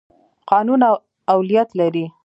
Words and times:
قانون 0.51 0.81
اولیت 1.33 1.69
لري. 1.79 2.05